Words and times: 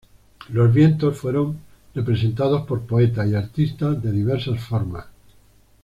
Los 0.49 0.73
vientos 0.73 1.15
fueron 1.19 1.59
representados 1.93 2.65
por 2.65 2.81
poetas 2.87 3.29
y 3.29 3.35
artistas 3.35 4.01
de 4.01 4.11
diversas 4.11 4.59
formas. 4.59 5.05